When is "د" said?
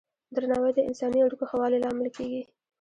0.75-0.79